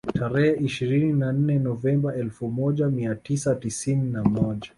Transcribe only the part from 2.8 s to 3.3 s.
mia